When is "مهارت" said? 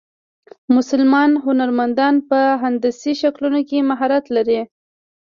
3.89-4.25